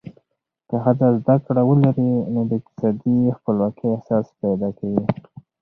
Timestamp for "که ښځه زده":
0.69-1.35